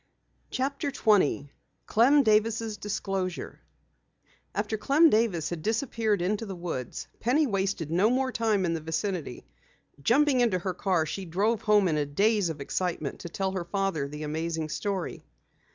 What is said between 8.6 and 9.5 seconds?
in the vicinity.